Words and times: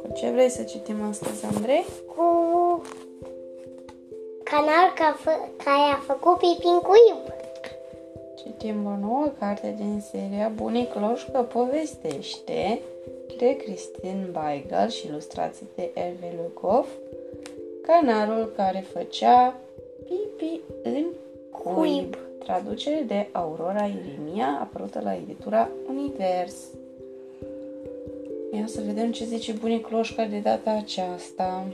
Cu 0.00 0.12
ce 0.14 0.30
vrei 0.30 0.48
să 0.48 0.62
citim 0.62 1.02
astăzi, 1.08 1.44
Andrei? 1.44 1.84
Cu 2.06 2.24
canal 4.42 4.92
ca 4.94 5.18
fă- 5.20 5.64
care 5.64 5.92
a 5.92 5.98
făcut 6.06 6.36
pipin 6.36 6.78
cuib. 6.78 7.32
Citim 8.36 8.86
o 8.86 8.96
nouă 9.06 9.32
carte 9.38 9.74
din 9.76 10.02
seria 10.10 10.52
Bunic 10.54 10.94
Loșcă 10.94 11.42
povestește 11.52 12.80
de 13.38 13.56
Cristin 13.56 14.36
Weigel 14.36 14.88
și 14.88 15.06
ilustrații 15.06 15.66
de 15.74 15.90
Hervé 15.94 16.32
Lukov, 16.42 16.86
canalul 17.82 18.52
care 18.56 18.84
făcea 18.92 19.60
pipi 20.04 20.60
în 20.82 21.04
cuib. 21.50 21.74
Cuib. 21.74 22.27
Traducere 22.38 23.04
de 23.06 23.28
Aurora 23.32 23.86
Irimia, 23.86 24.58
apărută 24.60 25.00
la 25.04 25.14
editura 25.14 25.68
Univers. 25.88 26.54
Ia 28.52 28.66
să 28.66 28.80
vedem 28.86 29.12
ce 29.12 29.24
zice 29.24 29.52
bunic 29.52 29.88
Loșca 29.88 30.24
de 30.24 30.38
data 30.38 30.70
aceasta. 30.70 31.64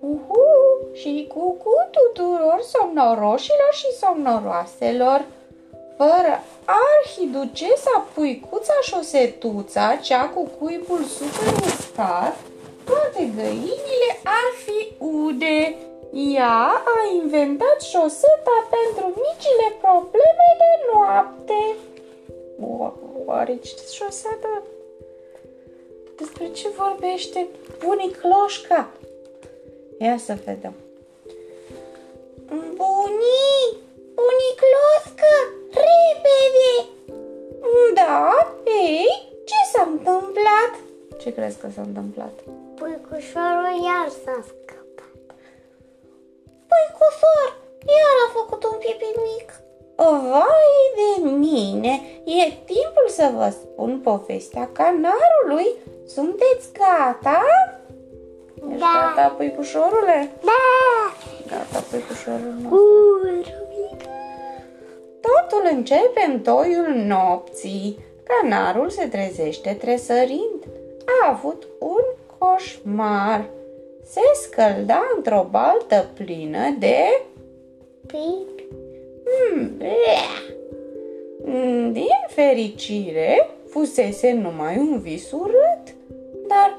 Uhu! 0.00 0.44
Și 0.92 1.26
cucu 1.28 1.74
tuturor 1.90 2.60
somnoroșilor 2.62 3.72
și 3.72 3.92
somnoroaselor! 4.00 5.24
Fără 5.96 6.42
arhiducesa 6.64 8.06
puicuța 8.14 8.72
șosetuța, 8.82 9.96
cea 10.02 10.28
cu 10.28 10.50
cuibul 10.58 11.02
super 11.02 11.64
uscat, 11.66 12.36
toate 12.84 13.30
găinile 13.36 14.10
ar 14.24 14.52
fi 14.64 15.04
ude. 15.04 15.76
Ea 16.12 16.66
a 16.96 17.14
inventat 17.22 17.80
șoseta 17.80 18.56
pentru 18.76 19.06
micile 19.06 19.76
probleme 19.80 20.46
de 20.62 20.72
noapte. 20.92 21.60
O- 22.60 22.92
Oare 23.26 23.56
ce 23.56 23.74
șosetă? 23.92 24.62
Despre 26.16 26.50
ce 26.50 26.68
vorbește 26.68 27.46
bunic 27.84 28.20
Loșca? 28.22 28.88
Ia 29.98 30.16
să 30.18 30.36
vedem. 30.44 30.74
Bunii! 32.48 33.66
Bunic 34.14 34.58
Loșca! 34.74 35.36
Repede! 35.68 36.88
Da? 37.94 38.30
Ei? 38.64 39.34
Ce 39.44 39.54
s-a 39.72 39.82
întâmplat? 39.90 40.72
Ce 41.20 41.32
crezi 41.34 41.58
că 41.58 41.68
s-a 41.74 41.80
întâmplat? 41.80 42.32
Puicușorul 42.74 43.82
iar 43.84 44.08
s-a 44.24 44.44
Vai 49.96 50.84
de 50.96 51.28
mine, 51.28 52.00
e 52.24 52.42
timpul 52.44 53.08
să 53.08 53.30
vă 53.36 53.48
spun 53.60 54.00
povestea 54.04 54.70
canarului. 54.72 55.66
Sunteți 56.06 56.68
gata? 56.72 57.42
Ești 58.54 58.78
Da. 58.78 59.12
gata, 59.14 59.28
păicușorule? 59.36 60.30
Da! 60.44 61.12
Gata, 61.48 61.84
păicușorul 61.90 62.54
nostru. 62.62 62.74
Uuu, 62.74 63.44
Totul 65.20 65.68
începe 65.76 66.24
în 66.32 66.40
toiul 66.40 66.94
nopții. 66.94 67.98
Canarul 68.24 68.90
se 68.90 69.06
trezește 69.06 69.76
tresărind. 69.80 70.64
A 71.06 71.30
avut 71.30 71.66
un 71.78 72.02
coșmar. 72.38 73.44
Se 74.04 74.20
scălda 74.42 75.02
într-o 75.16 75.46
baltă 75.50 76.10
plină 76.14 76.76
de... 76.78 77.22
pipi. 78.06 78.55
Hmm, 79.36 79.76
blea. 79.76 80.26
Mm, 81.44 81.92
Din 81.92 82.06
fericire, 82.28 83.50
fusese 83.68 84.32
numai 84.32 84.76
un 84.76 84.98
vis 85.00 85.32
urât. 85.32 85.94
Dar, 86.48 86.78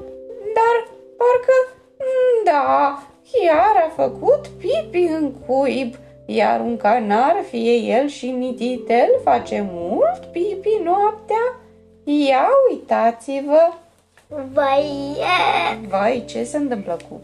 dar, 0.57 0.75
parcă, 1.17 1.57
mm, 1.99 2.43
da, 2.45 3.03
chiar 3.31 3.75
a 3.87 3.89
făcut 3.95 4.47
pipi 4.47 5.01
în 5.11 5.31
cuib, 5.47 5.93
iar 6.25 6.59
un 6.59 6.77
canar, 6.77 7.43
fie 7.49 7.73
el 7.73 8.07
și 8.07 8.29
mititel, 8.31 9.09
face 9.23 9.69
mult 9.71 10.25
pipi 10.31 10.79
noaptea. 10.83 11.59
Ia 12.03 12.47
uitați-vă! 12.69 13.73
Vai, 14.53 15.15
e, 15.19 15.87
Vai, 15.87 16.23
ce 16.25 16.43
se 16.43 16.57
întâmplă 16.57 16.97
cu 17.09 17.21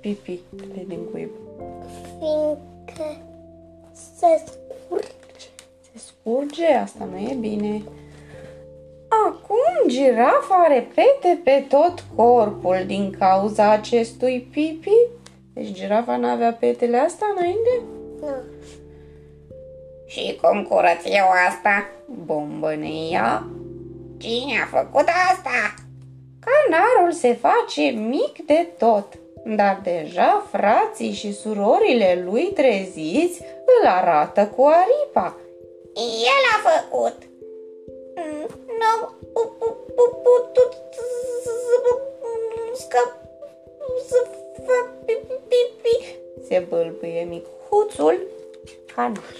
pipi 0.00 0.40
din 0.86 0.98
cuib? 1.10 1.28
fiindcă 2.18 3.16
se 3.94 4.42
scurge. 4.46 5.08
Se 5.82 5.98
scurge, 5.98 6.66
asta 6.66 7.08
nu 7.10 7.18
e 7.30 7.34
bine. 7.34 7.82
Acum 9.26 9.88
girafa 9.88 10.54
are 10.54 10.88
pete 10.94 11.40
pe 11.44 11.64
tot 11.68 12.04
corpul 12.16 12.82
din 12.86 13.16
cauza 13.18 13.70
acestui 13.70 14.48
pipi. 14.52 15.08
Deci 15.52 15.72
girafa 15.72 16.16
n-avea 16.16 16.52
petele 16.52 16.96
astea 16.96 17.26
înainte? 17.36 17.80
Nu. 18.20 18.34
Și 20.06 20.38
cum 20.42 20.62
curăț 20.62 21.04
eu 21.04 21.24
asta? 21.48 21.90
Bombăneia. 22.24 23.46
Cine 24.18 24.60
a 24.62 24.76
făcut 24.76 25.08
asta? 25.32 25.74
Canarul 26.44 27.12
se 27.12 27.34
face 27.34 27.82
mic 27.82 28.46
de 28.46 28.68
tot, 28.78 29.06
dar 29.44 29.80
deja 29.82 30.46
frații 30.52 31.12
și 31.12 31.32
surorile 31.32 32.22
lui 32.24 32.52
treziți 32.54 33.42
îl 33.80 33.86
arată 33.88 34.52
cu 34.56 34.62
aripa. 34.64 35.36
El 36.32 36.44
a 36.54 36.68
făcut. 36.68 37.16
Nu 38.80 39.08
pu- 39.32 39.54
pu- 39.58 39.76
pu- 39.94 40.20
putut 40.22 40.72
să 41.42 41.50
scăp 42.72 43.12
să 44.08 44.26
fac 44.66 44.88
pi- 45.04 45.26
pi- 45.48 45.72
pi. 45.82 46.16
se 46.48 46.66
bâlbâie 46.68 47.24
micuțul 47.24 48.20
canar. 48.94 49.34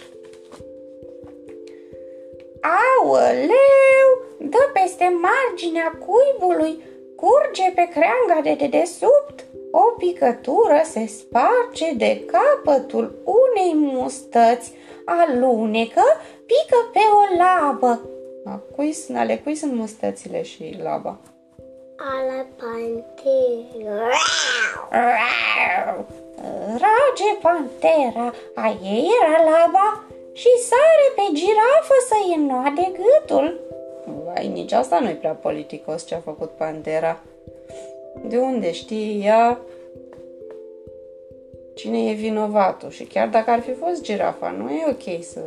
Aoleu! 2.60 4.08
Dă 4.38 4.70
peste 4.72 5.16
marginea 5.20 5.98
cuibului, 6.06 6.82
curge 7.16 7.72
pe 7.74 7.88
creanga 7.92 8.40
de 8.42 8.54
dedesubt. 8.54 9.44
O 9.76 9.94
picătură 9.98 10.80
se 10.84 11.06
sparge 11.06 11.92
de 11.96 12.24
capătul 12.24 13.14
unei 13.24 13.74
mustăți, 13.74 14.72
alunecă, 15.04 16.02
pică 16.46 16.78
pe 16.92 16.98
o 16.98 17.36
labă. 17.38 18.00
A 18.44 18.60
cui, 18.74 18.92
sunt- 18.92 19.18
ale 19.18 19.36
cui 19.36 19.54
sunt 19.54 19.72
mustățile 19.72 20.42
și 20.42 20.78
laba? 20.82 21.18
Ale 21.96 22.46
panteră. 22.56 24.08
Rage 26.66 27.30
pantera, 27.42 28.32
a 28.54 28.76
ei 28.82 29.08
era 29.22 29.50
laba 29.50 30.04
și 30.32 30.48
sare 30.58 31.06
pe 31.16 31.22
girafă 31.32 31.94
să-i 32.08 32.34
înnoade 32.36 32.92
gâtul. 32.92 33.60
Vai, 34.24 34.48
nici 34.48 34.72
asta 34.72 34.98
nu-i 34.98 35.14
prea 35.14 35.34
politicos 35.34 36.06
ce 36.06 36.14
a 36.14 36.20
făcut 36.20 36.50
pantera. 36.50 37.20
De 38.22 38.36
unde 38.36 38.72
știe 38.72 39.24
ea 39.24 39.60
cine 41.74 42.10
e 42.10 42.12
vinovatul? 42.12 42.90
Și 42.90 43.04
chiar 43.04 43.28
dacă 43.28 43.50
ar 43.50 43.60
fi 43.60 43.72
fost 43.72 44.02
girafa, 44.02 44.50
nu 44.50 44.70
e 44.70 44.84
ok 44.88 45.24
să 45.24 45.40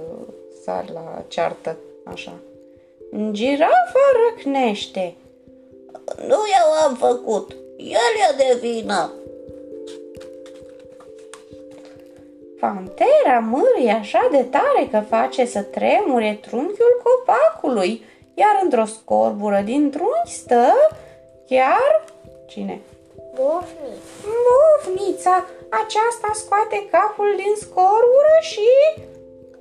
sar 0.64 0.90
la 0.94 1.24
ceartă 1.28 1.78
așa. 2.04 2.34
Girafa 3.32 4.06
răcnește. 4.30 5.16
Nu 6.18 6.38
eu 6.60 6.88
am 6.88 6.96
făcut. 6.96 7.56
El 7.78 8.14
e 8.30 8.36
de 8.38 8.68
vină. 8.68 9.12
Pantera 12.60 13.40
mârie 13.40 13.92
așa 13.92 14.28
de 14.32 14.44
tare 14.44 14.88
că 14.92 15.00
face 15.10 15.46
să 15.46 15.62
tremure 15.62 16.40
trunchiul 16.42 17.02
copacului, 17.04 18.04
iar 18.34 18.60
într-o 18.64 18.86
scorbură 18.86 19.62
din 19.66 19.90
trunchi 19.90 20.32
stă 20.32 20.74
chiar... 21.48 21.87
Cine? 22.58 22.82
Bufni. 23.34 23.94
Mufnița! 24.48 25.46
Aceasta 25.70 26.30
scoate 26.34 26.88
capul 26.92 27.34
din 27.36 27.54
scorbură 27.56 28.38
și... 28.42 28.68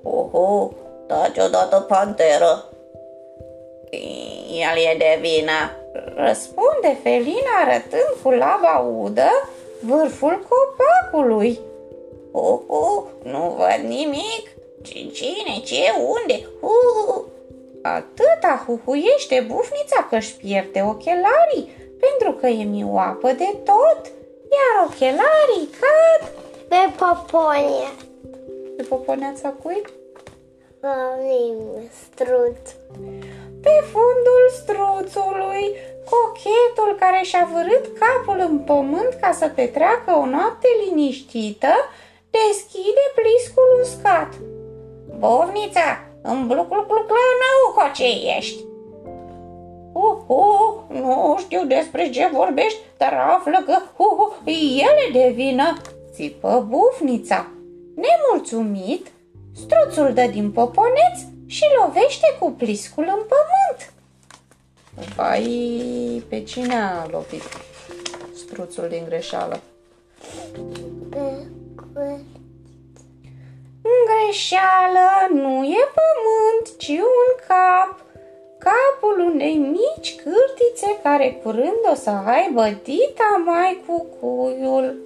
Oho, 0.02 0.70
taci 1.06 1.38
odată 1.38 1.80
panteră. 1.80 2.68
El 4.50 4.76
e 4.92 4.96
de 4.98 5.18
vină. 5.20 5.58
Răspunde 6.14 6.98
felina 7.02 7.54
arătând 7.64 8.16
cu 8.22 8.30
laba 8.30 8.78
udă 8.78 9.30
vârful 9.80 10.46
copacului. 10.48 11.60
Oho, 12.32 13.04
nu 13.22 13.56
văd 13.58 13.88
nimic. 13.88 14.44
Ce- 14.82 15.10
Cine, 15.12 15.54
ce, 15.64 15.82
unde? 15.98 16.46
Uh, 16.60 17.22
Atâta 17.82 18.64
huhuiește 18.66 19.44
bufnița 19.48 20.06
că 20.10 20.16
își 20.16 20.36
pierde 20.36 20.82
ochelarii, 20.82 21.70
pentru 22.00 22.32
că 22.40 22.46
e 22.46 22.64
mioapă 22.64 23.32
de 23.32 23.56
tot, 23.64 24.00
iar 24.56 24.74
ochelarii 24.86 25.68
cad 25.80 26.22
Pe 26.68 26.82
poponie. 26.98 27.88
pe 28.76 28.82
poponeața 28.82 29.48
cui? 29.62 29.82
Pămim, 30.80 31.58
struț. 32.10 32.70
Pe 33.62 33.74
fundul 33.92 34.44
struțului, 34.60 35.64
cochetul 36.10 36.96
care 36.98 37.20
și-a 37.22 37.48
vărât 37.52 37.84
capul 37.98 38.38
în 38.48 38.58
pământ 38.58 39.18
ca 39.20 39.32
să 39.32 39.48
petreacă 39.54 40.10
o 40.22 40.26
noapte 40.26 40.68
liniștită, 40.84 41.72
deschide 42.30 43.04
pliscul 43.14 43.80
uscat. 43.82 44.30
Bovnița, 45.18 45.88
în 46.22 46.46
bluclucluclănăuco 46.46 47.84
ce 47.94 48.36
ești? 48.36 48.64
Uh, 50.06 50.36
uh, 50.36 51.00
nu 51.00 51.36
știu 51.38 51.64
despre 51.64 52.10
ce 52.10 52.30
vorbești, 52.32 52.78
dar 52.96 53.12
află 53.12 53.62
că 53.66 53.78
uh, 53.96 54.06
uh, 54.44 54.54
ele 54.54 55.20
de 55.22 55.32
vină, 55.34 55.76
țipă 56.12 56.66
bufnița. 56.68 57.48
Nemulțumit, 57.94 59.06
struțul 59.54 60.12
dă 60.12 60.26
din 60.26 60.50
poponeț 60.52 61.18
și 61.46 61.64
lovește 61.80 62.36
cu 62.40 62.50
pliscul 62.50 63.04
în 63.04 63.22
pământ. 63.32 63.92
Vai, 65.16 66.22
pe 66.28 66.42
cine 66.42 66.74
a 66.74 67.06
lovit 67.10 67.42
struțul 68.34 68.88
din 68.88 69.04
greșeală? 69.06 69.60
Pe, 71.10 71.18
pe, 71.92 72.20
Greșeală 74.06 75.08
nu 75.32 75.64
e 75.64 75.84
pământ, 75.98 76.78
ci 76.78 76.88
un 76.88 77.28
cap. 77.48 78.05
Capul 78.66 79.20
unei 79.20 79.54
mici 79.54 80.14
cârtițe 80.14 80.98
care 81.02 81.40
curând 81.42 81.82
o 81.90 81.94
să 81.94 82.10
aibă 82.10 82.62
dita 82.82 83.42
mai 83.44 83.82
cu 83.86 84.06
cuiul. 84.20 84.96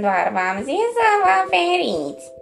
Doar 0.00 0.30
v-am 0.32 0.62
zis 0.62 0.86
să 0.98 1.08
vă 1.24 1.36
feriți. 1.50 2.32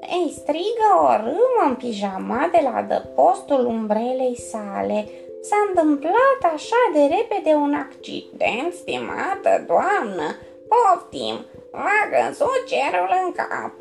Îi 0.00 0.32
strigă 0.36 0.90
o 1.00 1.16
râmă 1.16 1.62
în 1.66 1.74
pijama 1.74 2.48
de 2.52 2.60
la 2.62 2.82
dăpostul 2.82 3.66
umbrelei 3.66 4.36
sale. 4.50 5.08
S-a 5.42 5.56
întâmplat 5.68 6.40
așa 6.54 6.80
de 6.92 7.00
repede 7.00 7.54
un 7.54 7.74
accident, 7.74 8.72
Stimată 8.72 9.64
doamnă, 9.66 10.26
poftim, 10.68 11.36
v-a 11.70 12.02
căzut 12.12 12.64
cerul 12.66 13.10
în 13.24 13.32
cap. 13.32 13.72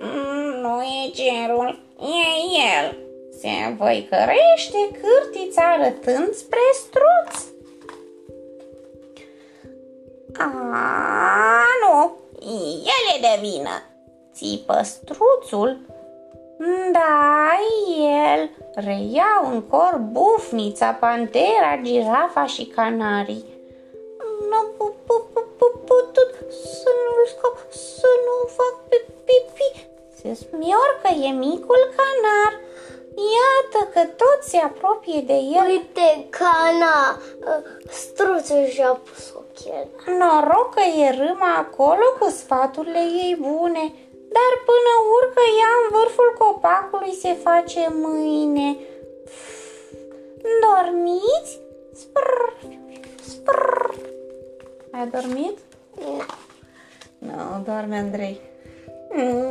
Mm, 0.00 0.60
Nu 0.60 0.82
e 0.82 1.10
cerul, 1.10 1.78
e 1.98 2.26
el. 2.76 3.03
Se 3.38 3.48
învăicărește 3.68 4.78
cârtița 5.00 5.62
arătând 5.62 6.32
spre 6.34 6.58
struț. 6.72 7.42
A, 10.38 11.64
nu, 11.82 12.16
el 12.76 13.04
e 13.16 13.20
de 13.20 13.48
vină. 13.48 13.82
țipă 14.34 14.80
struțul. 14.82 15.78
Da, 16.92 17.50
el. 18.34 18.50
Reiau 18.74 19.52
în 19.52 19.62
cor 19.62 20.00
bufnița, 20.12 20.92
pantera, 20.92 21.80
girafa 21.82 22.46
și 22.46 22.64
canarii. 22.66 23.44
Nu 24.50 24.60
pu- 24.76 24.94
pu- 25.06 25.28
pu- 25.32 25.48
pu- 25.58 25.78
putut 25.84 26.34
să 26.82 26.90
nu-l 27.04 27.26
scap, 27.26 27.72
să 27.72 28.06
nu 28.26 28.48
fac 28.56 28.74
pi- 28.88 29.12
pipi. 29.24 29.86
Se 30.16 30.34
smiorcă 30.34 31.08
e 31.26 31.30
micul 31.30 31.82
canar. 31.96 32.63
Iată 33.16 33.80
că 33.92 34.00
tot 34.06 34.38
se 34.42 34.56
apropie 34.56 35.20
de 35.26 35.32
el. 35.32 35.66
Uite, 35.68 36.26
cana, 36.30 37.20
struțul 37.90 38.66
și-a 38.66 39.00
pus 39.04 39.32
ochel. 39.36 39.88
Noroc 40.18 40.74
că 40.74 40.80
e 40.80 41.10
râma 41.10 41.54
acolo 41.56 42.06
cu 42.18 42.28
sfaturile 42.30 42.98
ei 42.98 43.36
bune, 43.40 43.84
dar 44.36 44.52
până 44.68 44.92
urcă 45.16 45.42
ea 45.60 45.72
în 45.82 45.86
vârful 45.96 46.34
copacului 46.38 47.14
se 47.14 47.32
face 47.42 47.88
mâine. 47.92 48.76
Dormiți? 50.62 51.60
Sprr, 51.92 52.52
sprr. 53.28 53.94
Ai 54.90 55.06
dormit? 55.06 55.58
Nu, 57.18 57.62
doarme 57.64 57.96
Andrei. 57.98 58.40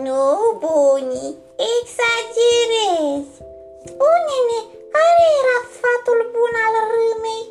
Nu, 0.04 0.60
bunii, 0.60 1.38
exagerezi. 1.74 3.53
Spune-ne, 3.90 4.60
care 4.96 5.26
era 5.42 5.58
sfatul 5.76 6.20
bun 6.36 6.54
al 6.66 6.76
râmei? 6.94 7.44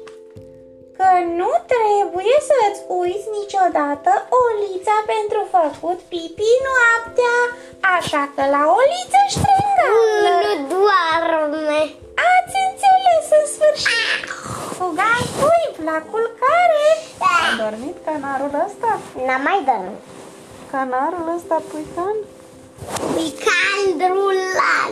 Că 0.99 1.11
nu 1.40 1.52
trebuie 1.73 2.34
să-ți 2.50 2.82
uiți 2.99 3.29
niciodată 3.38 4.11
olița 4.43 4.96
pentru 5.12 5.40
făcut 5.56 5.99
pipi 6.12 6.52
noaptea, 6.69 7.37
așa 7.96 8.23
că 8.34 8.43
la 8.55 8.62
oliță 8.79 9.20
ștrengală. 9.34 10.32
Nu 10.44 10.52
doarme. 10.75 11.81
Ați 12.32 12.56
înțeles 12.67 13.26
în 13.38 13.44
sfârșit! 13.55 14.23
Fugai 14.78 15.25
pui 15.38 15.64
la 15.88 15.99
culcare! 16.11 16.87
A 17.35 17.37
dormit 17.62 17.96
canarul 18.06 18.55
ăsta? 18.67 18.90
N-am 19.26 19.43
mai 19.49 19.61
dormit. 19.70 20.02
Canarul 20.73 21.26
ăsta 21.37 21.56
puican? 21.70 22.17
Picandrulan. 23.14 24.90